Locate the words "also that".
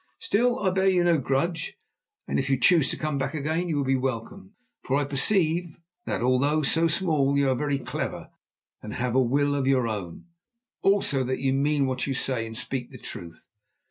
10.81-11.37